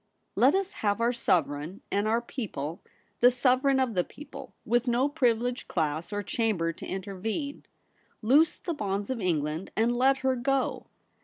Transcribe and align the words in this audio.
Let 0.35 0.55
us 0.55 0.71
have 0.81 0.99
our 0.99 1.13
Sovereign 1.13 1.81
and 1.91 2.07
our 2.07 2.21
people; 2.23 2.81
the 3.19 3.29
Sovereign 3.29 3.79
of 3.79 3.93
the 3.93 4.03
people, 4.03 4.51
with 4.65 4.87
no 4.87 5.07
privi 5.07 5.39
leged 5.39 5.67
class 5.67 6.11
or 6.11 6.23
chamber 6.23 6.73
to 6.73 6.87
intervene. 6.87 7.67
Loose 8.23 8.57
the 8.57 8.73
bonds 8.73 9.11
of 9.11 9.21
England, 9.21 9.69
and 9.75 9.95
let 9.95 10.17
her 10.25 10.35
go. 10.35 10.87